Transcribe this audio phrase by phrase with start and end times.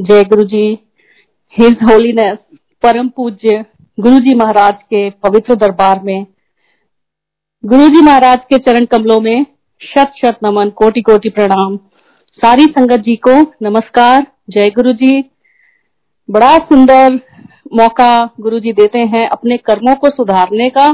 [0.00, 0.78] जय गुरु जी
[1.54, 2.36] his holiness
[2.82, 3.64] परम पूज्य
[3.98, 6.26] गुरु जी महाराज के पवित्र दरबार में।
[7.64, 9.46] गुरु जी महाराज के चरण कमलों में
[9.80, 11.76] शत शत नमन कोटि कोटि प्रणाम।
[12.38, 15.20] सारी संगत जी को नमस्कार, जय गुरु जी
[16.28, 17.20] बड़ा सुंदर
[17.74, 20.88] मौका गुरु जी देते हैं अपने कर्मों को सुधारने का,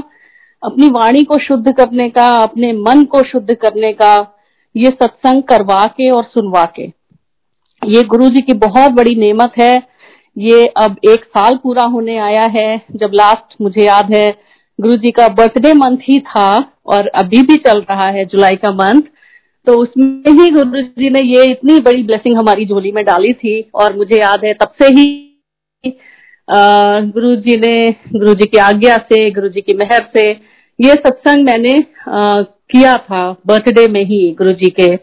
[0.62, 4.14] अपनी वाणी को शुद्ध करने का, अपने मन को शुद्ध करने का,
[4.76, 7.05] ये सत्संग करवा के और सुनवा के।
[7.86, 9.74] ये गुरु जी की बहुत बड़ी नेमत है।
[10.36, 14.30] ये अब एक साल पूरा होने आया है जब लास्ट मुझे याद है
[14.78, 16.48] गुरु जी का बर्थडे मंथ ही था
[16.86, 19.02] और अभी भी चल रहा है जुलाई का मंथ
[19.66, 23.60] तो उसमें ही गुरु जी ने ये इतनी बड़ी ब्लेसिंग हमारी झोली में डाली थी
[23.74, 25.06] और मुझे याद है तब से ही
[26.48, 30.28] गुरु जी ने गुरु जी की आज्ञा से गुरु जी की मेहर से
[30.78, 31.72] ये सत्संग मैंने
[32.08, 34.94] आ, किया था बर्थडे में ही गुरु जी के।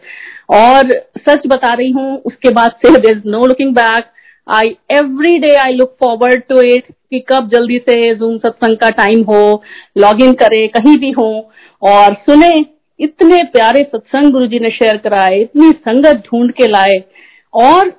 [0.48, 4.12] और सच बता रही हूँ, उसके बाद से there is no looking back
[4.46, 8.90] I every day I look forward to it कि कब जल्दी से जूम सत्संग का
[8.92, 9.62] टाइम हो
[9.98, 11.50] लॉग इन करे, कहीं भी हो,
[11.82, 12.52] और सुने,
[13.00, 17.02] इतने प्यारे सत्संग गुरु जी ने शेयर कराए, इतनी संगत ढूंढ के लाए,
[17.54, 17.90] और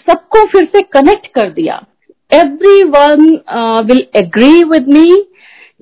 [0.00, 1.80] सबको फिर से कनेक्ट कर दिया।
[2.86, 5.06] Everyone will agree with me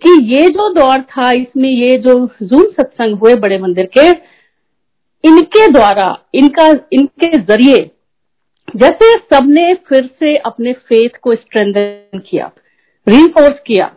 [0.03, 4.11] कि ये जो दौर था, इसमें ये जो जूम सत्संग हुए बड़े मंदिर के
[5.25, 7.91] इनके द्वारा, इनका, इनके ज़रिए,
[8.77, 12.51] जैसे सबने फिर से अपने फेथ को स्ट्रेंथन किया
[13.07, 13.91] रीफोर्स किया,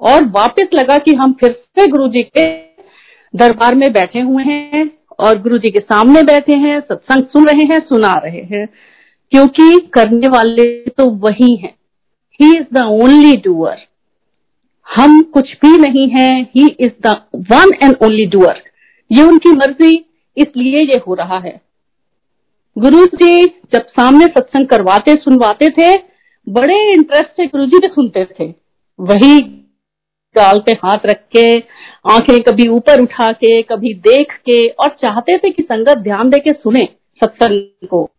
[0.00, 2.46] और वापस लगा कि हम फिर से गुरु जी के
[3.34, 7.64] दरबार में बैठे हुए हैं, और गुरु जी के सामने बैठे हैं, सत्संग सुन रहे
[7.64, 8.66] हैं, सुना रहे हैं,
[9.32, 11.74] क्योंकि करने वाले तो वही हैं।
[12.40, 13.76] He is the only doer
[14.86, 17.14] हम कुछ भी नहीं है he is the
[17.52, 18.62] one and only doer
[19.10, 19.96] ये उनकी मर्ज़ी
[20.40, 21.60] इसलिए ये हो रहा है।
[22.78, 25.96] गुरु जी जब सामने सत्संग करवाते, सुनवाते थे,
[26.48, 28.54] बड़े इंटरेस्ट से गुरु जी भी सुनते थे।
[29.00, 29.40] वही
[30.36, 31.58] गाल पे हाथ रख के,
[32.10, 36.38] आँखें कभी ऊपर उठा के, कभी देख के, और चाहते थे कि संगत ध्यान दे
[36.38, 36.88] के सुने
[37.24, 38.10] सत्संग को।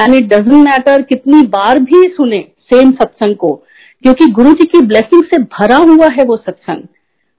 [0.00, 3.64] एंड इट डजेंट मैटर कितनी बार भी सुने सेम सत्संग को,
[4.02, 6.82] क्योंकि गुरु जी की ब्लेसिंग से भरा हुआ है वो सत्संग।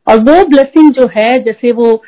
[0.07, 2.03] और वो ब्लेसिंग जो है, जैसे वो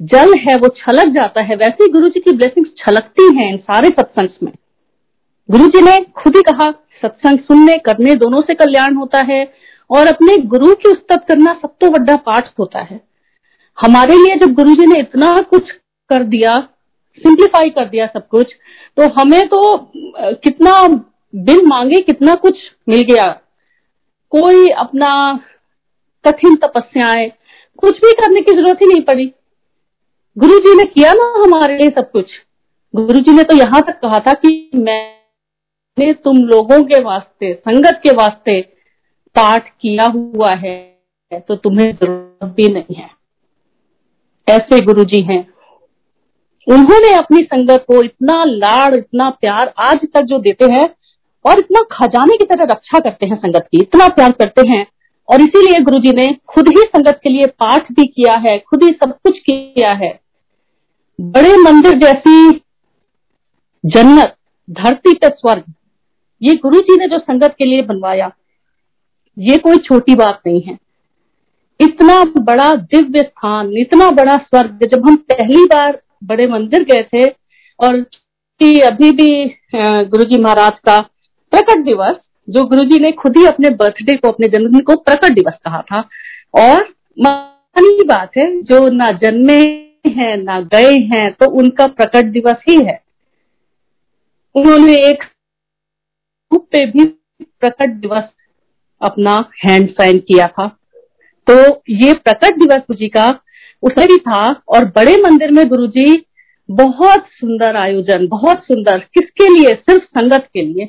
[0.00, 3.56] जल है, वो छलक जाता है। वैसे ही गुरु जी की ब्लेसिंग छलकती हैं इन
[3.58, 4.52] सारे सत्संग में।
[5.48, 6.70] गुरु जी ने खुद ही कहा,
[7.02, 9.44] सत्संग सुनने, करने दोनों से कल्याण होता है
[9.90, 13.00] और अपने गुरु की उस्तत करना सब तो बड़ा पाठ होता है।
[13.78, 15.70] हमारे लिए जब गुरु जी ने इतना कुछ
[16.10, 16.52] कर दिया
[17.22, 18.52] सिंप्लीफाई कर दिया सब कुछ
[18.96, 19.60] तो हमें तो
[20.36, 23.28] कितना बिन मांगे, कितना कुछ मिल गया।
[24.32, 25.10] कोई अपना
[26.24, 27.28] कठिन तपस्याएँ,
[27.78, 29.26] कुछ भी करने की ज़रूरत ही नहीं पड़ी।
[30.36, 32.30] गुरु जी ने किया ना हमारे लिए सब कुछ।
[32.94, 38.00] गुरु जी ने तो यहाँ तक कहा था कि मैंने तुम लोगों के वास्ते, संगत
[38.02, 38.60] के वास्ते
[39.36, 43.08] पाठ किया हुआ है तो तुम्हें ज़रूरत भी नहीं है।
[44.48, 45.38] ऐसे गुरु जी हैं।
[46.66, 50.88] उन्होंने अपनी संगत को इतना लाड़, इतना प्यार आज तक जो देते हैं,
[51.44, 54.86] और इतना खजाने की तरह रक्षा करते हैं संगत की, इतना प्यार करते हैं,
[55.28, 58.84] और इसीलिए गुरु जी ने खुद ही संगत के लिए पाठ भी किया है, खुद
[58.84, 60.23] ही सब कुछ किया है।
[61.18, 62.50] बड़े मंदिर जैसी
[63.84, 64.34] जन्नत,
[64.68, 65.72] धरती पे स्वर्ग।
[66.42, 68.30] ये गुरु जी ने जो संगत के लिए बनवाया,
[69.36, 70.78] ये कोई छोटी बात नहीं है।
[71.80, 77.28] इतना बड़ा दिव्य स्थान, इतना बड़ा स्वर्ग, जब हम पहली बार बड़े मंदिर गए थे
[77.80, 78.04] और
[78.60, 79.44] अभी भी
[79.76, 81.00] गुरु जी महाराज का
[81.52, 82.16] प्रकट दिवस,
[82.48, 86.00] जो गुरुजी ने खुद ही अपने बर्थडे को, अपने जन्मदिन को प्रकट दिवस कहा था।
[86.54, 86.82] और
[87.18, 89.62] मानी बात है, जो ना जन्मे
[90.06, 93.02] हैं, ना गए हैं तो उनका प्रकट दिवस ही है।
[94.54, 95.24] उन्होंने एक
[96.54, 97.04] पे भी
[97.42, 98.24] प्रकट दिवस
[99.02, 100.68] अपना हैंड साइन किया था।
[101.50, 103.40] तो ये प्रकट दिवस गुरु जी का
[103.82, 106.26] उसमें भी था और बड़े मंदिर में गुरु जी
[106.70, 109.74] बहुत सुंदर आयोजन, बहुत सुंदर, किसके लिए?
[109.74, 110.88] सिर्फ़ संगत के लिए।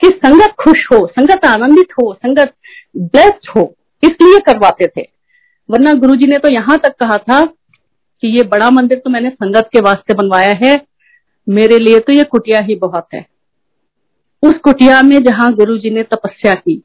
[0.00, 2.54] कि संगत खुश हो, संगत आनंदित हो, संगत
[2.96, 5.08] ब्लेस्ड हो, इसलिए करवाते थे।
[5.70, 7.54] वरना गुरुजी ने तो यहाँ तक कहा था
[8.24, 10.74] कि ये बड़ा मंदिर तो मैंने संगत के वास्ते बनवाया है,
[11.46, 13.24] मेरे लिए तो ये कुटिया ही बहुत है।
[14.42, 16.76] उस कुटिया में जहाँ गुरु जी ने तपस्या की,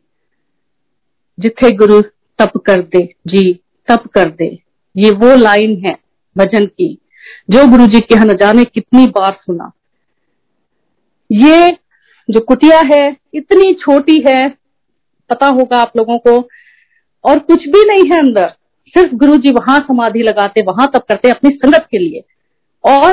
[1.37, 2.01] जिथे गुरु
[2.39, 3.53] तप कर दे, जी,
[3.87, 4.47] तप कर दे,
[4.95, 5.97] ये वो लाइन है
[6.35, 6.93] भजन की,
[7.49, 9.71] जो गुरु जी के न जाने कितनी बार सुना।
[11.29, 11.71] ये
[12.29, 14.49] जो कुटिया है, इतनी छोटी है,
[15.29, 16.37] पता होगा आप लोगों को,
[17.23, 18.53] और कुछ भी नहीं है अंदर।
[18.97, 22.23] सिर्फ़ गुरु जी वहाँ समाधि लगाते, वहाँ तब करते, अपनी संगत के लिए।
[22.83, 23.11] और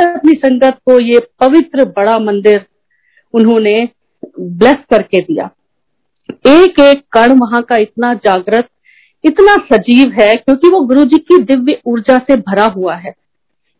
[0.00, 2.66] अपनी संगत को ये पवित्र बड़ा मंदिर
[3.34, 3.88] उन्होंने
[4.40, 5.50] ब्लेस करके दिया।
[6.46, 8.68] एक एक कण वहाँ का इतना जागृत,
[9.24, 13.14] इतना सजीव है, क्योंकि वो गुरु जी की दिव्य ऊर्जा से भरा हुआ है।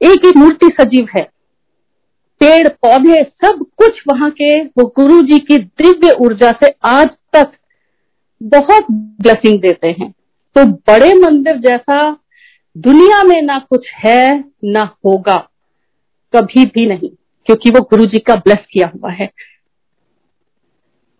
[0.02, 1.22] एक एक मूर्ति सजीव है।
[2.40, 7.52] पेड़, पौधे, सब कुछ वहाँ के वो गुरु जी की दिव्य ऊर्जा से आज तक
[8.42, 10.14] बहुत ब्लेसिंग देते हैं।
[10.56, 11.96] तो बड़े मंदिर जैसा
[12.76, 15.36] दुनिया में ना कुछ है, ना होगा,
[16.34, 17.08] कभी भी नहीं,
[17.46, 19.30] क्योंकि वो गुरु जी का ब्लेस किया हुआ है।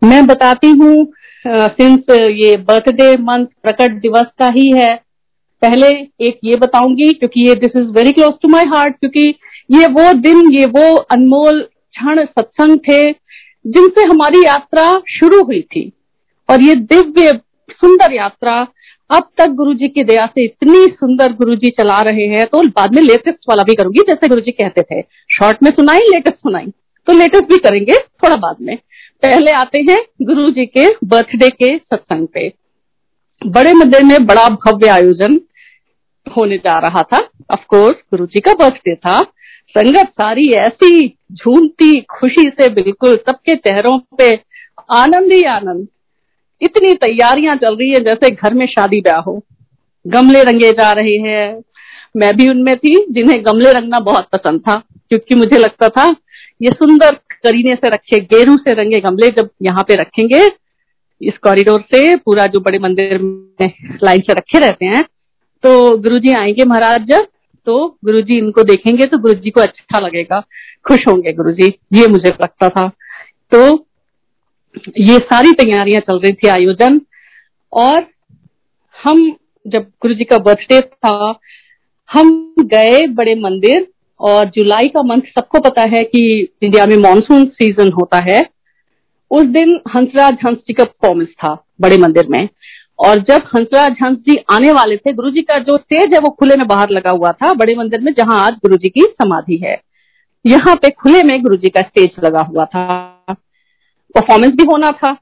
[0.01, 1.05] मैं बताती हूँ
[1.45, 4.95] सिंस ये बर्थडे मंथ प्रकट दिवस का ही है,
[5.61, 5.87] पहले
[6.27, 9.27] एक ये बताऊँगी, क्योंकि ये this is very close to my heart क्योंकि
[9.71, 15.91] ये वो दिन, ये वो अनमोल क्षण सत्संग थे, जिनसे हमारी यात्रा शुरू हुई थी।
[16.49, 17.39] और ये दिव्य,
[17.71, 18.65] सुंदर यात्रा
[19.09, 22.61] अब तक गुरु जी की दया से इतनी सुंदर गुरु जी चला रहे हैं तो
[22.69, 25.01] बाद में लेटेस्ट वाला भी करूँगी, जैसे गुरु जी कहते थे।
[25.31, 26.65] शॉर्ट में सुनाई लेटेस्ट सुनाई।
[27.07, 28.75] तो लेटेस्ट भी करेंगे, थोड़ा बाद में।
[29.23, 32.51] पहले आते हैं गुरु जी के बर्थडे के सत्संग पे।
[33.41, 35.39] बड़े मंदिर में बड़ा भव्य आयोजन
[36.27, 37.17] होने जा रहा था।
[37.51, 39.19] ऑफ़ कोर्स गुरु जी का बर्थडे था।
[39.69, 44.31] संगत सारी ऐसी झूमती, खुशी से बिल्कुल सबके चेहरों पे
[44.91, 45.87] आनंद ही आनंद।
[46.61, 49.41] इतनी तैयारियाँ चल रही है जैसे घर में शादी ब्याह हो।
[50.05, 51.61] गमले रंगे जा रहे हैं।
[52.15, 54.75] मैं भी उनमें थी, जिन्हें गमले रंगना बहुत पसंद था,
[55.09, 56.05] क्योंकि मुझे लगता था,
[56.61, 60.47] ये सुंदर करीने से रखे, गेरू से रंगे गमले जब यहाँ पे रखेंगे,
[61.21, 63.71] इस कॉरिडोर से पूरा जो बड़े मंदिर में
[64.03, 65.03] लाइन से रखे रहते हैं
[65.63, 67.27] तो गुरुजी आएँगे महाराज जब
[67.67, 70.39] तो गुरुजी इनको देखेंगे तो गुरुजी को अच्छा लगेगा।
[70.85, 72.87] खुश होंगे गुरुजी, ये मुझे लगता था।
[73.51, 73.86] तो
[74.99, 77.01] ये सारी तैयारियाँ चल रही थी आयोजन।
[77.73, 78.05] और
[79.05, 79.37] हम,
[79.67, 81.39] जब गुरु जी का बर्थडे था,
[82.09, 83.87] हम गए बड़े मंदिर
[84.19, 88.41] और जुलाई का मंथ सबको पता है कि इंडिया में मानसून सीज़न होता है।
[89.31, 92.47] उस दिन हंसराज हंस जी का परफॉर्मेंस था बड़े मंदिर में।
[92.99, 96.29] और जब हंसराज हंस जी आने वाले थे, गुरु जी का जो स्टेज है वो
[96.29, 99.57] खुले में बाहर लगा हुआ था बड़े मंदिर में, जहाँ आज गुरु जी की समाधि
[99.57, 99.81] है।
[100.45, 103.35] यहाँ पे खुले में गुरु जी का स्टेज लगा हुआ था।
[104.19, 105.13] परफॉर्मेंस भी होना था।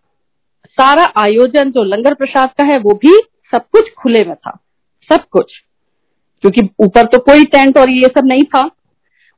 [0.67, 3.13] सारा आयोजन जो लंगर प्रसाद का है, वो भी
[3.51, 4.59] सब कुछ खुले में था।
[5.09, 5.53] सब कुछ।
[6.41, 8.69] क्योंकि ऊपर तो कोई टेंट और ये सब नहीं था।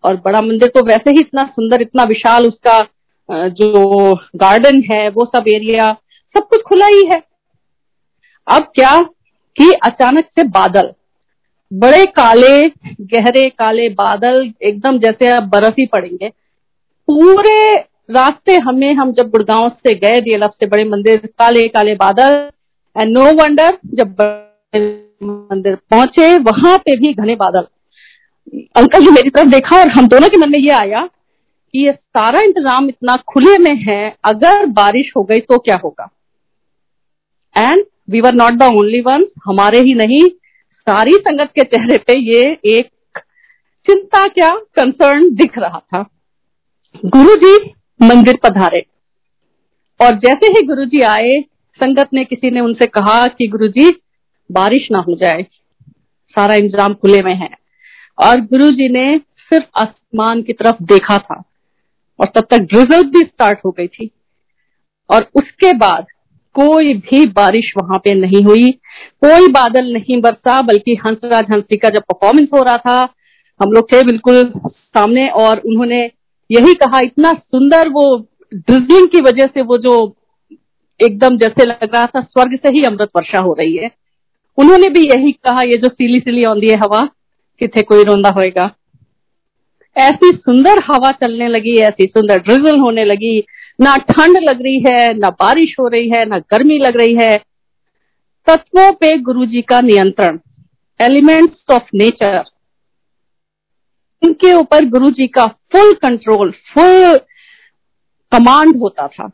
[0.04, 2.88] और बड़ा मंदिर तो वैसे ही इतना सुंदर, इतना विशाल उसका
[3.32, 5.98] जो गार्डन है, वो सब एरिया
[6.38, 7.24] सब कुछ खुला ही है।
[8.48, 9.02] अब क्या
[9.58, 10.94] कि अचानक से बादल।
[11.74, 12.70] बड़े काले,
[13.02, 16.30] गहरे काले बादल एकदम जैसे अब बर्फ़ ही पड़ेंगे।
[17.08, 17.76] पूरे
[18.10, 22.50] रास्ते हमें, हम जब गुड़गांव से गए डीएलएफ से बड़े मंदिर, काले काले बादल
[22.96, 24.22] एंड नो वंडर जब
[25.22, 27.68] मंदिर पहुँचे, वहाँ पे भी घने बादल।
[28.76, 31.02] अंकल जी मेरी तरफ़ देखा और हम दोनों के मन में ये आया
[31.74, 36.10] कि ये सारा इंतज़ाम इतना खुले में है, अगर बारिश हो गई तो क्या होगा?
[37.56, 40.22] And we were not the only one हमारे ही नहीं,
[40.88, 43.20] सारी संगत के चेहरे पे ये एक
[43.88, 46.02] चिंता क्या कंसर्न दिख रहा था।
[47.06, 47.58] गुरु जी
[48.00, 48.86] मंदिर पधारे।
[50.00, 51.40] और जैसे ही गुरुजी आए,
[51.80, 53.90] संगत ने किसी ने उनसे कहा कि गुरुजी,
[54.50, 55.46] बारिश ना हो जाए,
[56.36, 57.50] सारा इंतज़ाम खुले में है।
[58.18, 61.44] और गुरुजी ने सिर्फ़ आसमान की तरफ़ देखा था,
[62.20, 64.10] और तब तक ड्रिजल भी स्टार्ट हो गई थी।
[65.10, 66.06] और उसके बाद
[66.56, 68.72] कोई भी बारिश वहाँ पे नहीं हुई,
[69.26, 73.02] कोई बादल नहीं बरसा, बल्कि हंसराज हँसी का जब परफॉर्मेंस हो रहा था,
[73.60, 76.12] हम लोग थे बिल्कुल सामने, और उन्होंने
[76.52, 80.16] यही कहा, इतना सुंदर वो ड्रिजलिंग की वजह से वो जो
[81.04, 83.92] एकदम जैसे लग रहा था, स्वर्ग से ही अमृत वर्षा हो रही है।
[84.58, 87.10] उन्होंने भी यही कहा, ये जो सीली सीली आंदी है हवा,
[87.60, 88.72] किथे कोई रोंदा होएगा।
[89.98, 93.44] ऐसी सुंदर हवा चलने लगी, ऐसी सुंदर ड्रिजल होने लगी।
[93.82, 97.38] ना ठंड लग रही है, ना बारिश हो रही है, ना गर्मी लग रही है।
[98.48, 100.40] तत्वों पे गुरु जी का नियंत्रण।
[101.02, 102.44] एलिमेंट्स ऑफ़ नेचर
[104.22, 107.18] उनके ऊपर गुरु जी का फुल कंट्रोल फुल
[108.32, 109.30] कमांड होता था।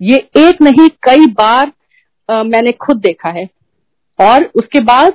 [0.00, 1.72] ये एक नहीं कई बार
[2.28, 3.48] आ, मैंने खुद देखा है।
[4.18, 5.12] और उसके बाद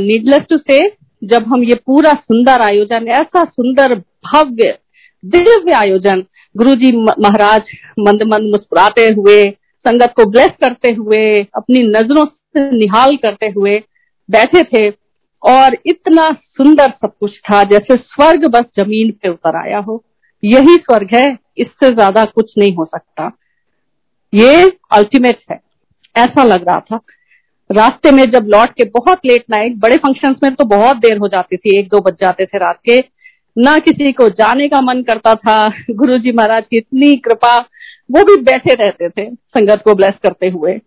[0.00, 0.78] नीडलेस टू से
[1.22, 4.78] जब हम ये पूरा सुंदर आयोजन ऐसा सुंदर भव्य
[5.24, 9.42] दिव्य आयोजन गुरु जी महाराज मंद मंद मुस्कुराते हुए
[9.84, 11.20] संगत को ब्लेस करते हुए
[11.56, 13.78] अपनी नज़रों से निहाल करते हुए
[14.28, 14.88] बैठे थे।
[15.42, 20.02] और इतना सुंदर सब कुछ था, जैसे स्वर्ग बस ज़मीन पे उतर आया हो।
[20.44, 23.30] यही स्वर्ग है, इससे ज़्यादा कुछ नहीं हो सकता।
[24.32, 25.60] ये अल्टीमेट है,
[26.16, 27.00] ऐसा लग रहा था।
[27.70, 31.28] रास्ते में जब लौट के बहुत लेट नाइट बड़े फ़ंक्शंस में तो बहुत देर हो
[31.28, 32.98] जाती थी, एक दो बज जाते थे रात के।
[33.56, 37.58] ना किसी को जाने का मन करता था गुरु जी महाराज की इतनी कृपा,
[38.10, 40.78] वो भी बैठे रहते थे, संगत को ब्लेस करते हुए।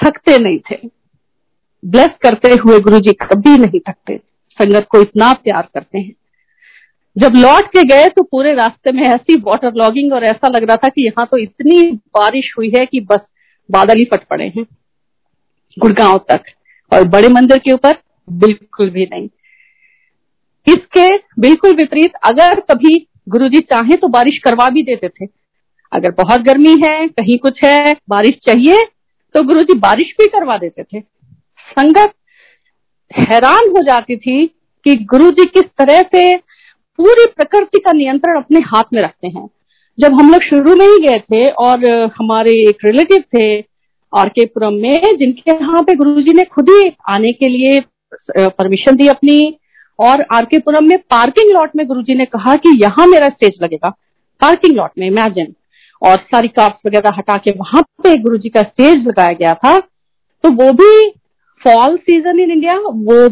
[0.00, 0.97] थकते नहीं थे।
[1.82, 4.16] ब्लेस करते हुए गुरु जी कभी नहीं थकते।
[4.58, 6.12] संगत को इतना प्यार करते हैं।
[7.16, 10.76] जब लौट के गए तो पूरे रास्ते में ऐसी वाटर लॉगिंग और ऐसा लग रहा
[10.76, 13.20] था कि यहाँ तो इतनी बारिश हुई है कि बस
[13.68, 14.64] बादल ही फट पड़े हैं।
[15.76, 16.44] गुड़गांव तक
[16.92, 17.96] और बड़े मंदिर के ऊपर
[18.28, 19.28] बिल्कुल भी नहीं।
[20.66, 21.08] इसके
[21.40, 25.26] बिल्कुल विपरीत अगर कभी गुरुजी चाहे तो बारिश करवा भी देते थे।
[25.92, 28.84] अगर बहुत गर्मी है, कहीं कुछ है, बारिश चाहिए
[29.34, 31.02] तो गुरुजी बारिश भी करवा देते थे।
[31.70, 32.12] संगत
[33.10, 34.46] हैरान हो जाती थी
[34.86, 39.48] कि गुरु जी किस तरह से पूरी प्रकृति का नियंत्रण अपने हाथ में रखते हैं।
[39.98, 43.58] जब हम लोग शुरू में ही गए थे और हमारे एक रिलेटिव थे
[44.12, 47.80] आरकेपुरम में, जिनके यहाँ पे गुरुजी ने खुद ही आने के लिए
[48.38, 49.58] परमिशन दी अपनी,
[49.98, 53.58] और आर के आरकेपुरम में पार्किंग लॉट में गुरुजी ने कहा कि यहाँ मेरा स्टेज
[53.62, 53.88] लगेगा,
[54.40, 55.54] पार्किंग लॉट में, इमेजिन।
[56.02, 60.50] और सारी कार्स वगैरह हटा के वहाँ पे गुरुजी का स्टेज लगाया गया था तो
[60.54, 61.08] वो भी
[61.64, 63.28] फॉल सीज़न इन इंडिया वो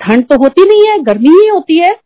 [0.00, 1.96] ठंड तो होती नहीं है, गर्मी ही होती है।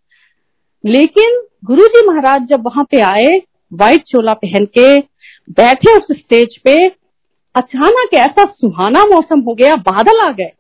[0.84, 3.40] लेकिन गुरुजी महाराज जब वहाँ पे आए
[3.72, 4.98] व्हाइट चोला पहन के
[5.52, 6.74] बैठे उस स्टेज पे,
[7.54, 10.52] अचानक ऐसा सुहाना मौसम हो गया, बादल आ गए।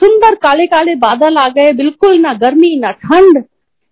[0.00, 3.44] सुंदर काले काले बादल आ गए, बिल्कुल ना गर्मी, ना ठंड।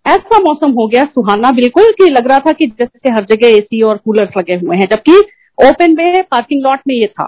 [0.05, 3.81] ऐसा मौसम हो गया, सुहाना बिल्कुल कि लग रहा था कि जैसे हर जगह एसी
[3.81, 5.19] और कूलर्स लगे हुए हैं, जबकि
[5.57, 7.25] ओपन में पार्किंग लॉट में ये था।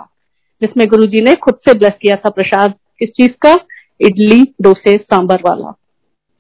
[0.62, 3.54] जिसमें गुरुजी ने खुद से ब्लेस किया था प्रसाद किस चीज़ का?
[4.02, 5.72] इडली, डोसे सांबर वाला।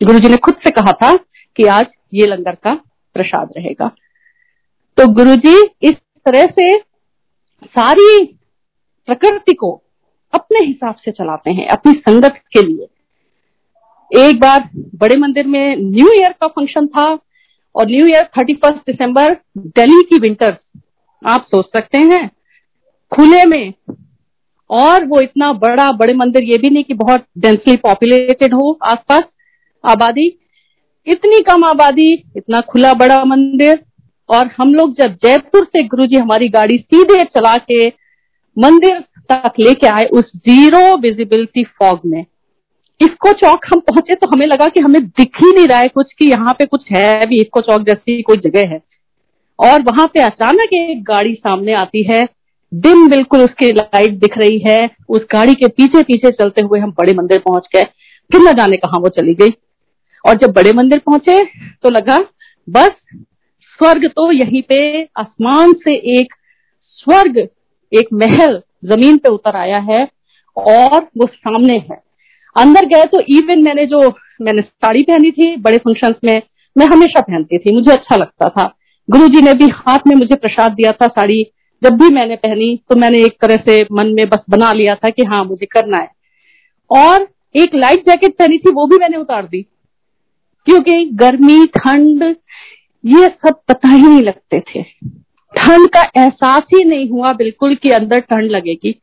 [0.03, 1.13] गुरुजी ने खुद से कहा था
[1.57, 2.73] कि आज ये लंगर का
[3.13, 3.88] प्रसाद रहेगा।
[4.97, 5.93] तो गुरुजी इस
[6.25, 6.77] तरह से
[7.65, 8.25] सारी
[9.07, 9.71] प्रकृति को
[10.33, 12.88] अपने हिसाब से चलाते हैं, अपनी संगत के लिए।
[14.27, 17.07] एक बार बड़े मंदिर में न्यू ईयर का फ़ंक्शन था
[17.75, 20.57] और new year thirty first December Delhi की विंटर
[21.27, 22.27] आप सोच सकते हैं।
[23.11, 23.73] खुले में
[24.69, 29.23] और वो इतना बड़ा, बड़े मंदिर, ये भी नहीं कि बहुत डेंसली पॉपुलेटेड हो आसपास,
[29.83, 30.27] आबादी।
[31.07, 33.79] इतनी कम आबादी, इतना खुला, बड़ा मंदिर।
[34.29, 37.88] और हम लोग जब जयपुर से गुरुजी हमारी गाड़ी सीधे चला के
[38.57, 38.99] मंदिर
[39.31, 42.25] तक लेके आए उस ज़ीरो विजिबिलिटी फॉग में।
[42.99, 46.11] इसको चौक हम पहुँचे तो हमें लगा कि हमें दिख ही नहीं रहा है कुछ,
[46.13, 48.81] कि यहाँ पे कुछ है भी, इसको चौक जैसी कोई जगह है।
[49.59, 52.25] और वहाँ पे अचानक एक गाड़ी सामने आती है
[52.73, 56.91] दिन बिल्कुल उसकी लाइट दिख रही है। उस गाड़ी के पीछे पीछे चलते हुए हम
[56.91, 57.83] बड़े मंदिर पहुँच गए।
[58.31, 59.49] फिर न जाने कहा वो चली गई।
[60.27, 61.45] और जब बड़े मंदिर पहुँचे
[61.83, 62.17] तो लगा,
[62.69, 62.91] बस,
[63.79, 66.33] स्वर्ग तो यहीं पे, आसमान से एक
[66.81, 67.38] स्वर्ग,
[67.93, 70.07] एक महल ज़मीन पे उतर आया है
[70.57, 72.03] और वो सामने है।
[72.57, 74.09] अंदर गए तो इवन मैंने जो,
[74.41, 76.41] मैंने साड़ी पहनी थी, बड़े फ़ंक्शन में,
[76.77, 78.75] मैं हमेशा पहनती थी। मुझे अच्छा लगता था।
[79.09, 81.51] गुरुजी ने भी हाथ में मुझे प्रसाद दिया था साड़ी।
[81.83, 85.09] जब भी मैंने पहनी तो मैंने एक तरह से मन में बस बना लिया था
[85.09, 86.12] कि हाँ मुझे करना है।
[86.89, 89.62] और एक लाइट जैकेट पहनी थी, वो भी मैंने उतार दी।
[90.65, 92.24] क्योंकि गर्मी, ठंड,
[93.05, 94.83] ये सब पता ही नहीं लगते थे।
[95.57, 99.01] ठंड का एहसास ही नहीं हुआ बिल्कुल कि अंदर ठंड लगेगी।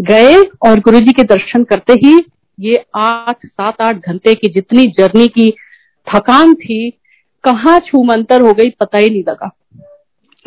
[0.00, 2.24] गए और गुरु जी के दर्शन करते ही
[2.60, 5.50] ये आठ, सात, आठ घंटे की जितनी जर्नी की
[6.14, 6.90] थकान थी,
[7.44, 9.50] कहाँ छू मंतर हो गई पता ही नहीं लगा।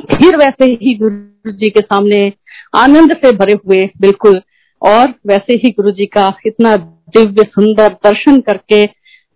[0.01, 2.31] फिर वैसे ही गुरु जी के सामने
[2.75, 4.41] आनंद से भरे हुए, बिल्कुल।
[4.81, 6.75] और वैसे ही गुरु जी का इतना
[7.15, 8.85] दिव्य सुंदर दर्शन करके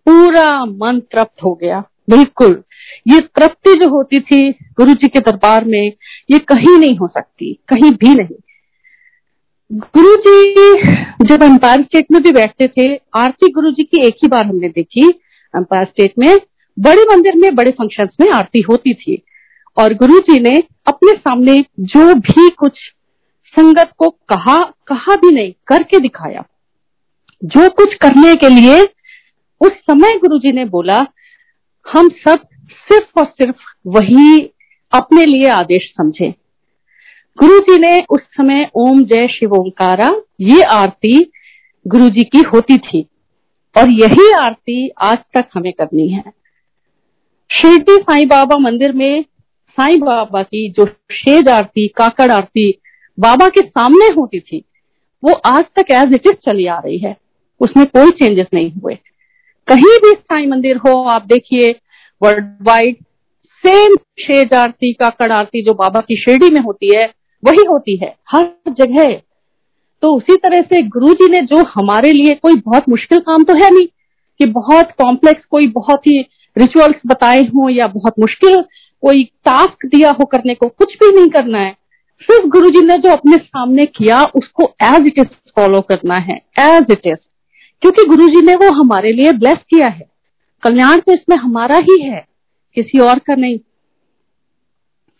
[0.07, 1.79] पूरा मन तृप्त हो गया,
[2.09, 2.63] बिल्कुल।
[3.07, 5.91] ये तृप्ति जो होती थी गुरु जी के दरबार में,
[6.31, 8.35] ये कहीं नहीं हो सकती, कहीं भी नहीं।
[9.71, 10.81] गुरु जी
[11.25, 14.69] जब अंपायर स्टेट में भी बैठते थे, आरती गुरु जी की एक ही बार हमने
[14.69, 15.07] देखी,
[15.53, 16.37] अंपायर स्टेट में
[16.77, 19.21] बड़े मंदिर में, बड़े फ़ंक्शंस में आरती होती थी।
[19.77, 22.77] और गुरु जी ने अपने सामने जो भी कुछ
[23.59, 26.43] संगत को कहा कहा भी नहीं, करके दिखाया।
[27.43, 28.83] जो कुछ करने के लिए
[29.61, 31.05] उस समय गुरु जी ने बोला,
[31.93, 32.39] हम सब
[32.71, 33.55] सिर्फ़ और सिर्फ़
[33.87, 34.39] वही
[34.93, 36.33] अपने लिए आदेश समझे।
[37.37, 41.31] गुरु जी ने उस समय, ओम जय शिव ओंकारा, ये आरती
[41.87, 43.07] गुरु जी की होती थी।
[43.77, 46.23] और यही आरती आज तक हमें करनी है।
[47.51, 49.25] शिरडी साईं बाबा मंदिर में
[49.73, 52.79] साईं बाबा की जो शेज आरती, काकड़ आरती
[53.19, 54.63] बाबा के सामने होती थी,
[55.23, 57.17] वो आज तक एज इट इज़ चली आ रही है।
[57.59, 58.97] उसमें कोई चेंजेस नहीं हुए।
[59.67, 61.75] कहीं भी साई मंदिर हो, आप देखिए
[62.23, 62.95] वर्ल्ड वाइड
[63.65, 67.05] सेम शेज आरती, काकड़ आरती जो बाबा की शिरडी में होती है,
[67.45, 69.21] वही होती है, हर जगह।
[70.01, 73.53] तो उसी तरह से गुरु जी ने जो हमारे लिए कोई बहुत मुश्किल काम तो
[73.63, 73.87] है नहीं
[74.39, 76.21] कि बहुत कॉम्प्लेक्स कोई बहुत ही
[76.57, 78.63] रिचुअल्स बताए हों या बहुत मुश्किल
[79.03, 81.71] कोई टास्क दिया हो करने को, कुछ भी नहीं करना है।
[82.21, 86.35] सिर्फ़ गुरु जी ने जो अपने सामने किया, उसको एज इट इज़ फॉलो करना है
[86.59, 87.17] एज इट इज़
[87.81, 90.05] क्योंकि गुरु जी ने वो हमारे लिए ब्लेस किया है।
[90.63, 92.25] कल्याण तो इसमें हमारा ही है,
[92.77, 93.57] किसी और का नहीं।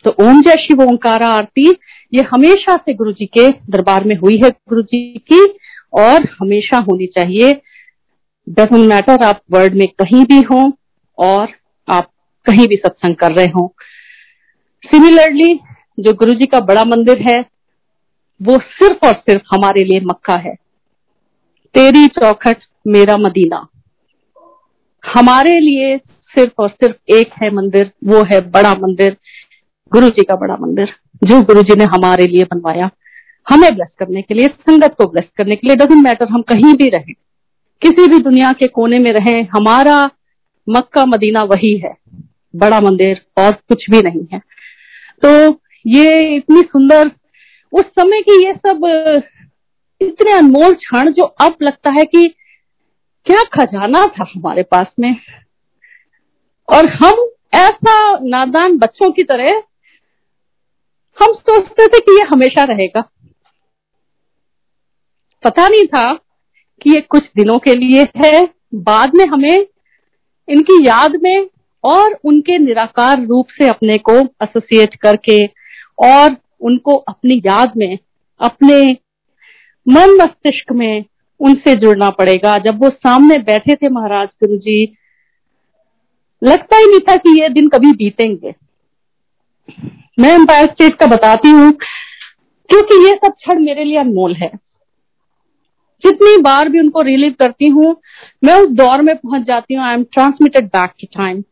[0.04, 1.68] तो ओम जय शिव ओंकारा आरती,
[2.12, 5.44] ये हमेशा से गुरु जी के दरबार में हुई है गुरु जी की,
[5.92, 7.52] और हमेशा होनी चाहिए।
[8.46, 10.72] डजेंट मैटर आप वर्ल्ड में कहीं भी हो,
[11.18, 11.52] और
[11.88, 12.10] आप
[12.44, 13.74] कहीं भी सत्संग कर रहे हो।
[14.84, 15.60] सिमिलरली
[16.00, 17.44] जो गुरु जी का बड़ा मंदिर है,
[18.42, 20.54] वो सिर्फ़ और सिर्फ़ हमारे लिए मक्का है।
[21.74, 23.68] तेरी चौखट मेरा मदीना।
[25.14, 29.16] हमारे लिए सिर्फ़ और सिर्फ़ एक है मंदिर, वो है बड़ा मंदिर
[29.92, 30.88] गुरु जी का बड़ा मंदिर,
[31.24, 32.90] जो गुरु जी ने हमारे लिए बनवाया।
[33.50, 36.74] हमें ब्लेस करने के लिए, संगत को ब्लेस करने के लिए डजेंट मैटर हम कहीं
[36.74, 37.14] भी रहें।
[37.82, 40.10] किसी भी दुनिया के कोने में रहें, हमारा
[40.68, 41.94] मक्का मदीना वही है।
[42.56, 44.38] बड़ा मंदिर और कुछ भी नहीं है।
[45.24, 47.10] तो ये इतनी सुंदर,
[47.72, 48.86] उस समय की ये सब,
[50.02, 52.34] इतने अनमोल क्षण जो अब लगता है कि
[53.26, 55.16] क्या खजाना था हमारे पास में।
[56.68, 59.62] और हम ऐसा नादान बच्चों की तरह,
[61.22, 63.00] हम सोचते थे कि ये हमेशा रहेगा।
[65.44, 66.14] पता नहीं था
[66.82, 69.66] कि ये कुछ दिनों के लिए है। बाद में हमें
[70.48, 71.46] इनकी याद में
[71.84, 75.44] और उनके निराकार रूप से अपने को एसोसिएट करके
[76.04, 77.98] और उनको अपनी याद में,
[78.40, 78.82] अपने
[79.86, 81.04] मन मस्तिष्क में
[81.40, 84.84] उनसे जुड़ना पड़ेगा। जब वो सामने बैठे थे महाराज गुरु जी
[86.42, 88.54] लगता ही नहीं था कि ये दिन कभी बीतेंगे।
[90.18, 91.70] मैं एम्पायर स्टेट का बताती हूँ,
[92.68, 94.50] क्योंकि ये सब क्षण मेरे लिए अनमोल है।
[96.04, 97.96] जितनी बार भी उनको रिलीव करती हूँ,
[98.44, 101.42] मैं उस दौर में पहुँच जाती हूँ। I am transmitted back to time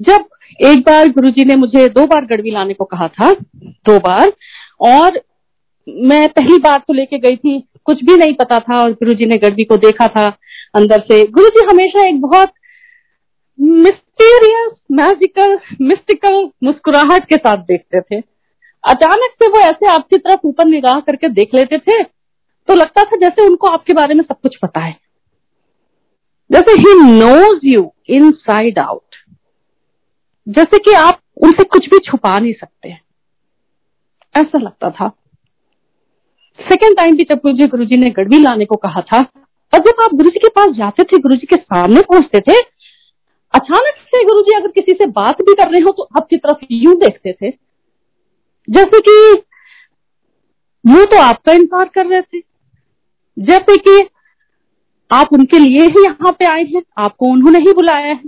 [0.00, 0.28] जब
[0.62, 4.32] एक बार गुरुजी ने मुझे दो बार गड़वी लाने को कहा था, दो बार,
[4.80, 5.20] और
[5.88, 9.36] मैं पहली बार तो लेके गई थी, कुछ भी नहीं पता था, और गुरुजी ने
[9.38, 10.26] गड़वी को देखा था
[10.74, 12.52] अंदर से। गुरुजी हमेशा एक बहुत
[13.58, 18.20] मिस्टीरियस मैजिकल मिस्टिकल मुस्कुराहट के साथ देखते थे।
[18.84, 23.16] अचानक से वो ऐसे आपकी तरफ़ ऊपर निगाह करके देख लेते थे तो लगता था
[23.16, 24.96] जैसे उनको आपके बारे में सब कुछ पता है।
[26.50, 29.16] जैसे ही knows you inside out
[30.46, 32.96] जैसे कि आप उनसे कुछ भी छुपा नहीं सकते
[34.34, 35.08] ऐसा लगता था।
[36.58, 40.14] सेकेंड टाइम भी जब मुझे गुरुजी ने गड़वी लाने को कहा था और जब आप
[40.14, 42.58] गुरुजी के पास जाते थे, गुरुजी के सामने पहुँचते थे,
[43.54, 46.94] अचानक से गुरुजी अगर किसी से बात भी कर रहे हो तो आपकी तरफ़ यूँ
[46.98, 47.50] देखते थे,
[48.68, 49.14] जैसे कि
[50.84, 52.40] वो तो आपका इंतज़ार कर रहे थे।
[53.36, 54.00] जैसे कि
[55.10, 58.22] आप उनके लिए ही यहाँ पे आए हैं, आपको उन्होंने ही बुलाया है।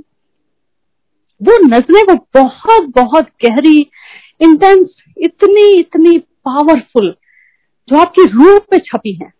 [1.43, 3.79] वो नज़रें वो बहुत बहुत गहरी
[4.41, 7.15] इंटेंस इतनी इतनी पावरफुल
[7.89, 9.31] जो आपकी रूह पे छपी है।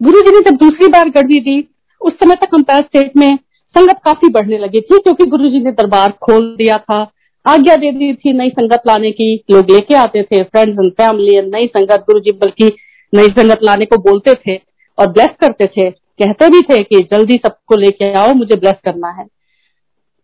[0.00, 1.58] गुरु जी ने जब दूसरी बार गढ़वी दी
[2.00, 3.36] उस समय तक कंपेयर स्टेट में
[3.74, 7.00] संगत काफ़ी बढ़ने लगी थी, क्योंकि गुरु जी ने दरबार खोल दिया था,
[7.46, 11.40] आज्ञा दे दी थी नई संगत लाने की, लोग लेके आते थे फ्रेंड्स एंड फैमिली
[11.48, 12.72] नई संगत, गुरु जी बल्कि
[13.12, 14.56] नई संगत लाने को बोलते थे
[14.98, 19.10] और ब्लेस करते थे, कहते भी थे कि जल्दी सबको लेके आओ, मुझे ब्लेस करना
[19.10, 19.26] है।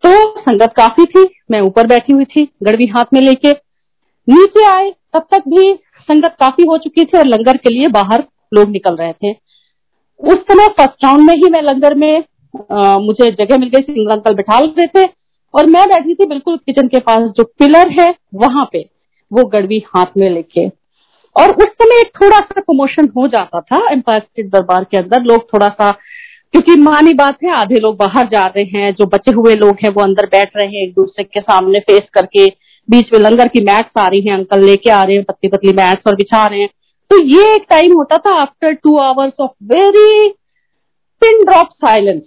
[0.07, 3.51] तो संगत काफ़ी थी मैं ऊपर बैठी हुई थी गड़वी हाथ में लेके।
[4.29, 5.73] नीचे आए तब तक भी
[6.09, 10.37] संगत काफ़ी हो चुकी थी और लंगर के लिए बाहर लोग निकल रहे थे। उस
[10.51, 12.25] समय फ़र्स्ट राउंड में ही मैं लंगर में
[12.73, 15.05] आ, मुझे जगह मिल गई सिंगल अंकल बिठा रहे थे
[15.55, 18.85] और मैं बैठी थी बिल्कुल किचन के पास जो पिलर है वहाँ पे
[19.31, 20.67] वो गड़वी हाथ में लेके।
[21.37, 25.23] और उस समय एक थोड़ा सा प्रमोशन हो जाता था एम्पायर स्टेट दरबार के अंदर
[25.23, 25.91] लोग थोड़ा सा
[26.57, 29.91] क्योंकि मानी बात है आधे लोग बाहर जा रहे हैं, जो बचे हुए लोग हैं
[29.91, 32.47] वो अंदर बैठ रहे हैं एक दूसरे के सामने फेस करके,
[32.89, 35.73] बीच में लंगर की मैट्स आ रही हैं, अंकल लेके आ रहे हैं पतली पतली
[35.73, 36.69] मैट्स और बिछा रहे हैं।
[37.11, 40.29] तो ये एक टाइम होता था after two hours of very
[41.23, 42.23] pin drop silence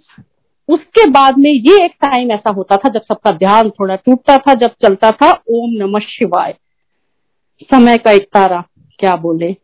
[0.68, 4.54] उसके बाद में ये एक टाइम ऐसा होता था, जब सबका ध्यान थोड़ा टूटता था,
[4.54, 6.54] जब चलता था, ओम नमः शिवाय।
[7.62, 8.62] समय का एक तारा
[8.98, 9.56] क्या बोले?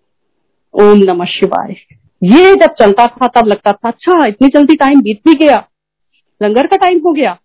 [0.75, 1.77] ओम नमः शिवाय।
[2.23, 5.57] ये जब चलता था, तब लगता था अच्छा इतनी जल्दी टाइम बीत भी गया,
[6.41, 7.37] लंगर का टाइम हो गया।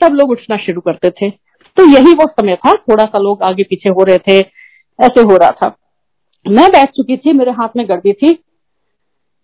[0.00, 1.30] तब लोग उठना शुरू करते थे।
[1.76, 4.38] तो यही वो समय था थोड़ा सा लोग आगे पीछे हो रहे थे,
[4.98, 5.76] ऐसे हो रहा था।
[6.46, 8.32] मैं बैठ चुकी थी, मेरे हाथ में गड्डी थी।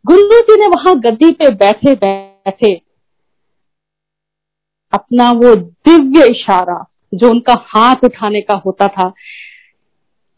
[0.04, 2.74] गुल्लू जी ने वहाँ गद्दी पे बैठे बैठे
[4.92, 9.12] अपना वो दिव्य इशारा, जो उनका हाथ उठाने का होता था,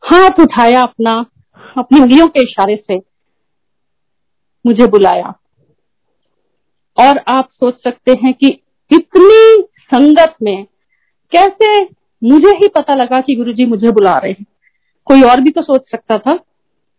[0.02, 1.24] हाथ उठाया अपना,
[1.78, 3.07] अपनी उंगलियों के इशारे से।
[4.66, 5.34] मुझे बुलाया।
[6.98, 8.46] और आप सोच सकते हैं कि
[8.92, 9.62] इतनी
[9.94, 10.64] संगत में
[11.32, 11.82] कैसे
[12.24, 14.46] मुझे ही पता लगा कि गुरुजी मुझे बुला रहे हैं।
[15.04, 16.38] कोई और भी तो सोच सकता था।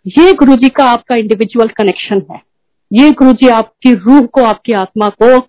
[0.07, 2.41] ये गुरुजी का आपका इंडिविजुअल कनेक्शन है।
[2.93, 5.39] ये गुरुजी आपकी रूह को, आपकी आत्मा को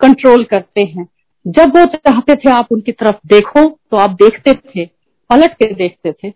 [0.00, 1.08] कंट्रोल करते हैं।
[1.46, 4.86] जब वो चाहते थे आप उनकी तरफ़ देखो तो आप देखते थे,
[5.30, 6.32] पलट के देखते थे।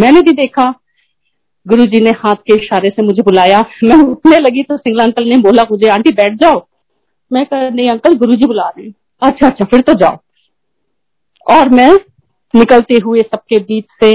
[0.00, 0.74] मैंने भी देखा
[1.66, 5.36] गुरुजी ने हाथ के इशारे से मुझे बुलाया। मैं उठने लगी तो सिंगला अंकल ने
[5.38, 6.66] बोला, मुझे आंटी बैठ जाओ।
[7.30, 8.90] मैं कह, नहीं अंकल गुरु जी बुला रहे
[9.22, 10.16] अच्छा अच्छा फिर तो जाओ।
[11.46, 11.92] और मैं
[12.54, 14.12] निकलते हुए सबके बीच से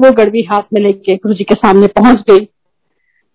[0.00, 2.46] वो गड़वी हाथ में लेके गुरु जी के सामने पहुँच गई।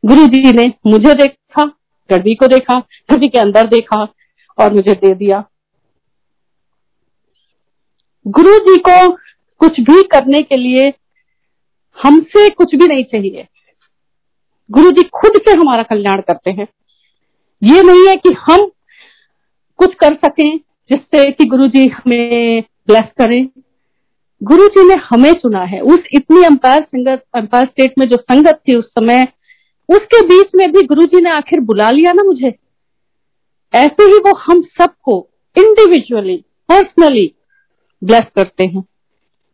[0.03, 1.65] गुरु जी ने मुझे देखा
[2.09, 2.79] गड़वी को देखा
[3.11, 4.01] गड़वी के अंदर देखा
[4.57, 5.43] और मुझे दे दिया।
[8.25, 9.09] गुरु जी को
[9.61, 10.91] कुछ भी करने के लिए
[11.97, 13.47] हमसे कुछ भी नहीं चाहिए।
[14.71, 16.67] गुरु जी खुद से हमारा कल्याण करते हैं।
[17.63, 18.71] ये नहीं है कि हम
[19.77, 20.57] कुछ कर सकें
[20.89, 23.47] जिससे कि गुरु जी हमें ब्लेस करें।
[24.43, 28.61] गुरु जी ने हमें चुना है। उस इतनी अंपायर संगत अंपायर स्टेट में जो संगत
[28.67, 29.27] थी उस समय,
[29.89, 32.55] उसके बीच में भी गुरु जी ने आखिर बुला लिया ना मुझे।
[33.73, 37.35] ऐसे ही वो हम सबको इंडिविजुअली पर्सनली
[38.03, 38.83] ब्लेस करते हैं।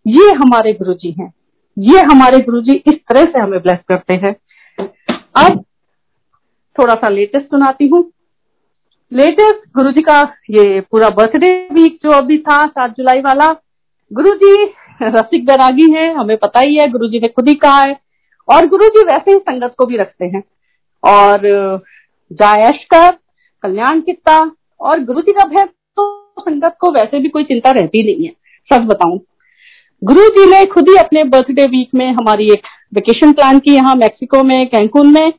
[0.08, 1.34] ये हमारे गुरु जी हैं।
[1.80, 4.36] ये हमारे गुरु जी इस तरह से हमें ब्लेस करते हैं।
[5.38, 5.64] अब
[6.76, 8.04] थोड़ा सा लेटेस्ट सुनाती हूँ।
[9.12, 10.22] लेटेस्ट गुरु जी का
[10.52, 13.52] ये पूरा बर्थडे वीक जो अभी था, सात जुलाई वाला
[14.12, 14.66] गुरु जी
[15.02, 17.96] रसिक बैरागी हैं, हमें पता ही है गुरु जी ने खुद ही कहा है।
[18.48, 20.44] और गुरु जी वैसे ही संगत को भी रखते हैं।
[21.04, 21.42] और
[22.32, 23.12] जायश कर
[23.64, 24.40] कल्याण किता
[24.80, 26.06] और गुरु जी का है तो
[26.40, 28.32] संगत को वैसे भी कोई चिंता रहती नहीं है,
[28.70, 29.20] सच बताऊँ।
[30.02, 33.96] गुरु जी ने खुद ही अपने बर्थडे वीक में हमारी एक वेकेशन प्लान की यहाँ
[33.96, 35.34] मेक्सिको में कैंकून में।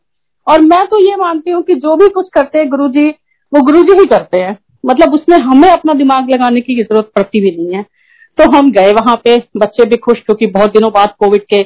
[0.47, 3.09] और मैं तो ये मानती हूँ कि जो भी कुछ करते हैं गुरु जी
[3.53, 7.41] वो गुरु जी ही करते हैं। मतलब उसमें हमें अपना दिमाग लगाने की ज़रूरत पड़ती
[7.41, 7.83] भी नहीं है।
[8.39, 11.63] तो हम गए वहाँ पे, बच्चे भी खुश क्योंकि बहुत दिनों बाद कोविड के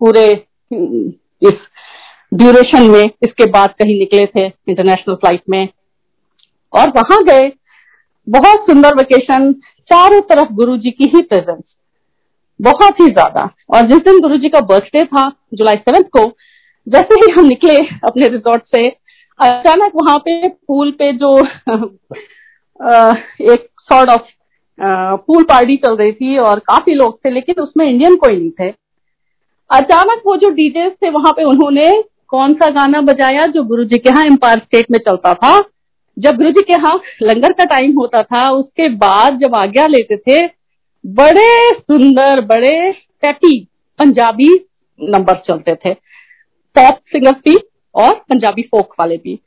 [0.00, 0.24] पूरे
[1.42, 1.58] इस
[2.32, 5.68] ड्यूरेशन में इसके बाद कहीं निकले थे इंटरनेशनल फ़्लाइट में।
[6.72, 7.50] और वहाँ गए,
[8.26, 9.52] बहुत सुंदर वेकेशन
[9.90, 11.62] चारों तरफ़ गुरु जी की ही प्रेजेंस
[12.60, 16.32] बहुत ही ज़्यादा। और जिस दिन गुरु जी का बर्थडे था जुलाई सेवेंथ को,
[16.86, 18.96] जैसे ही हम निकले अपने रिजॉर्ट से,
[19.40, 21.38] अचानक वहाँ पे पूल पे जो
[23.52, 24.20] एक सॉर्ट ऑफ़
[25.26, 28.74] पूल पार्टी चल रही थी और काफ़ी लोग थे, लेकिन उसमें इंडियन कोई नहीं थे।
[29.70, 33.98] अचानक वो जो डीजे थे, वहाँ पे उन्होंने कौन सा गाना बजाया जो गुरु जी
[33.98, 35.64] के यहाँ एम्पायर स्टेट में चलता था?
[36.16, 40.18] जब गुरु जी के यहाँ लंगर का टाइम होता था, उसके बाद जब आज्ञा लेते
[40.18, 40.63] थे
[41.04, 42.90] बड़े सुंदर, बड़े
[43.22, 43.58] पैटी
[43.98, 44.48] पंजाबी
[45.00, 45.92] नंबर चलते थे।
[46.76, 47.56] पॉप सिंगर्स भी
[47.94, 49.38] और पंजाबी फोक वाले भी।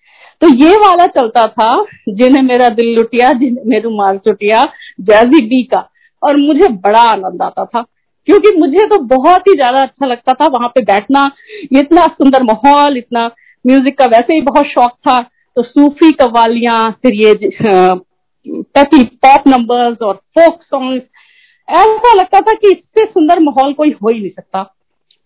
[0.42, 1.72] तो ये वाला चलता था,
[2.10, 4.64] जिन्हें मेरा दिल लुटिया, जिन्हें मेरू मार चुटिया,
[5.02, 5.90] जैजी बी का।
[6.22, 7.82] और मुझे बड़ा आनंद आता था,
[8.28, 11.30] क्योंकि मुझे तो बहुत ही ज़्यादा अच्छा लगता था वहाँ पे बैठना।
[11.74, 13.26] इतना सुंदर माहौल, इतना
[13.66, 15.20] म्यूज़िक का वैसे ही बहुत शौक था।
[15.58, 17.34] तो सूफी कवालियाँ फिर ये
[18.46, 21.04] पैपी पॉप नंबर्स और फोक सॉन्ग्स
[21.70, 24.64] ऐसा लगता था कि इससे सुंदर माहौल कोई हो ही नहीं सकता।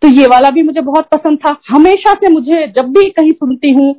[0.01, 3.71] तो ये वाला भी मुझे बहुत पसंद था। हमेशा से मुझे, जब भी कहीं सुनती
[3.71, 3.93] हूँ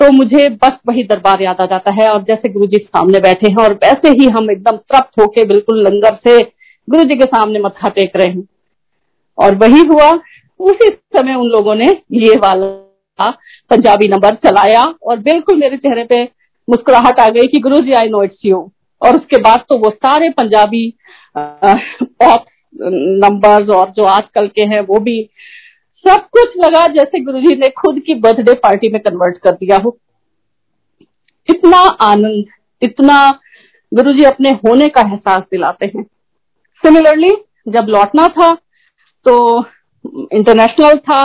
[0.00, 3.48] तो मुझे बस वही दरबार याद आ जाता है। और जैसे गुरु जी सामने बैठे
[3.48, 6.40] हैं, और वैसे ही हम एकदम तृप्त होके बिल्कुल लंगर से
[6.88, 8.46] गुरु जी के सामने मत्था टेक रहे हैं।
[9.38, 10.10] और वही हुआ,
[10.60, 13.30] उसी समय उन लोगों ने ये वाला
[13.70, 16.22] पंजाबी नंबर चलाया, और बिल्कुल मेरे चेहरे पे
[16.68, 18.70] मुस्कुराहट आ गई कि Guru ji I know it's you
[19.04, 20.92] और उसके बाद तो वो सारे पंजाबी
[21.36, 25.20] पॉप नंबर्स और जो आजकल के हैं वो भी
[26.04, 29.96] सब कुछ लगा जैसे गुरुजी ने खुद की बर्थडे पार्टी में कन्वर्ट कर दिया हो।
[31.48, 32.44] इतना आनंद,
[32.82, 33.16] इतना
[33.92, 36.02] गुरुजी अपने होने का एहसास दिलाते हैं।
[36.84, 37.30] सिमिलरली
[37.68, 38.52] जब लौटना था
[39.26, 39.34] तो
[40.32, 41.22] इंटरनेशनल था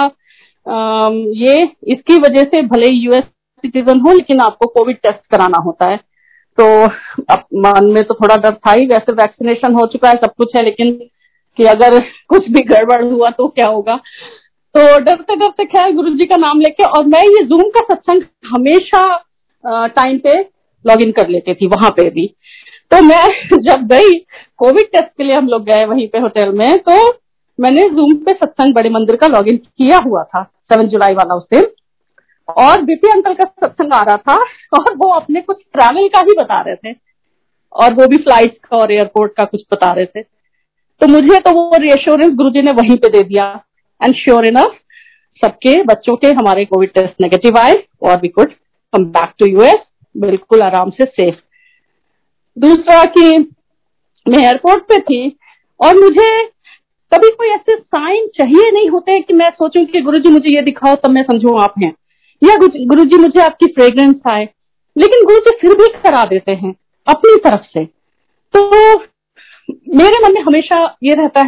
[1.38, 1.56] ये
[1.88, 6.00] इसकी वजह से भले यूएस सिटीजन हो, लेकिन आपको कोविड टेस्ट कराना होता है।
[6.60, 6.66] तो
[7.30, 10.56] अब मन में तो थोड़ा डर था ही, वैसे वैक्सीनेशन हो चुका है, सब कुछ
[10.56, 10.92] है, लेकिन
[11.58, 13.96] कि अगर कुछ भी गड़बड़ हुआ तो क्या होगा?
[14.76, 18.24] तो डरते डरते खैर गुरु जी का नाम लेके, और मैं ये जूम का सत्संग
[18.48, 19.04] हमेशा
[19.64, 20.40] टाइम पे
[20.86, 22.28] लॉग इन कर लेती थी, वहाँ पे भी।
[22.92, 23.24] तो मैं
[23.62, 24.14] जब गई
[24.58, 26.96] कोविड टेस्ट के लिए हम लोग गए वहीं पे होटल में तो
[27.60, 31.36] मैंने जूम पे सत्संग बड़े मंदिर का लॉग इन किया हुआ था सेवन जुलाई वाला
[31.36, 31.68] उस दिन।
[32.50, 34.36] और बीपी अंकल का सत्संग आ रहा था,
[34.74, 36.96] और वो अपने कुछ ट्रैवल का ही बता रहे थे,
[37.76, 41.52] और वो भी फ़्लाइट का और एयरपोर्ट का कुछ बता रहे थे। तो मुझे तो
[41.54, 43.46] वो रिएश्योरेंस गुरु जी ने वहीं पे दे दिया।
[44.02, 44.80] एंड श्योर इनफ
[45.44, 48.54] सबके बच्चों के हमारे कोविड टेस्ट नेगेटिव आए, और we could
[48.94, 49.86] come back to US
[50.16, 51.36] बिल्कुल आराम से सेफ़
[52.58, 53.38] दूसरा कि
[54.26, 55.38] मैं एयरपोर्ट पे थी,
[55.80, 56.44] और मुझे
[57.12, 60.96] कभी कोई ऐसे साइन चाहिए नहीं होते कि मैं सोचूं कि गुरुजी मुझे ये दिखाओ,
[60.96, 61.94] तब मैं समझू आप हैं।
[62.42, 64.44] या गुरु जी मुझे आपकी फ्रेग्रेंस आए,
[64.96, 66.74] लेकिन गुरु जी फिर भी करा देते हैं,
[67.08, 67.86] अपनी तरफ़ से।
[68.54, 68.60] तो
[69.96, 71.42] मेरे मन में हमेशा ये रहता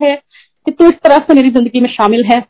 [0.00, 0.14] है
[0.66, 2.40] कि तू इस तरह से मेरी ज़िंदगी में शामिल है,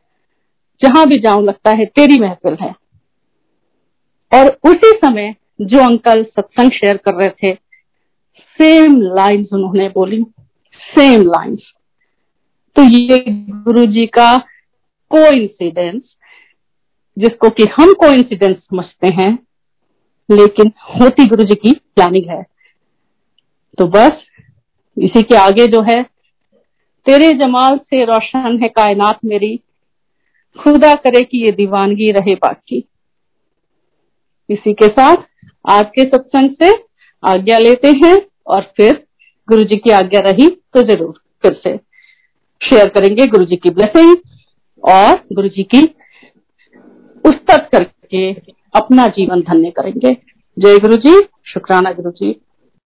[0.83, 2.75] जहाँ भी जाऊँ लगता है तेरी महफिल है।
[4.33, 7.53] और उसी समय जो अंकल सत्संग शेयर कर रहे थे
[8.59, 10.23] सेम लाइंस उन्होंने बोली
[10.81, 11.73] सेम लाइंस
[12.77, 13.19] तो ये
[13.65, 14.37] गुरु जी का
[15.11, 16.03] को इंसिडेंस
[17.17, 19.33] जिसको कि हम को इंसिडेंस समझते हैं,
[20.29, 22.43] लेकिन होती गुरु जी की प्लानिंग है।
[23.79, 24.25] तो बस,
[24.97, 26.03] इसी के आगे जो है,
[27.07, 29.57] तेरे जमाल से रोशन है कायनात मेरी,
[30.57, 32.85] खुदा करे कि ये दीवानगी रहे बाकी।
[34.49, 35.17] इसी के साथ,
[35.69, 36.73] आज के सत्संग से
[37.23, 39.07] आज्ञा लेते हैं, और फिर
[39.49, 41.77] गुरु जी की आज्ञा रही तो ज़रूर फिर से
[42.61, 44.17] शेयर करेंगे गुरु जी की ब्लेसिंग
[44.85, 45.83] और गुरु जी की
[47.25, 48.33] उस्तत करके
[48.75, 50.17] अपना जीवन धन्य करेंगे।
[50.59, 52.41] जय गुरु जी शुक्राना गुरु जी